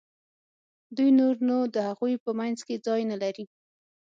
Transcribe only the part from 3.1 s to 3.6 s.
نه لري.